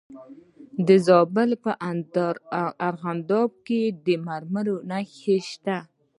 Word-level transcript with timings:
د 0.87 0.89
زابل 1.07 1.49
په 1.63 1.71
ارغنداب 2.87 3.49
کې 3.67 3.81
د 4.05 4.07
مرمرو 4.27 4.75
نښې 4.89 5.37
شته. 5.49 5.77